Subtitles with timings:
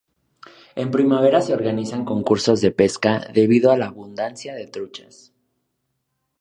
[0.73, 5.31] En primavera se organizan concursos de pesca debido a la abundancia de truchas.